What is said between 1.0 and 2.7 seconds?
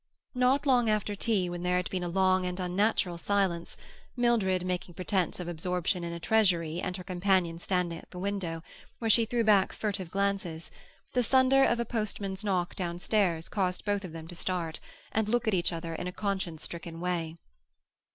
tea, when there had been a long and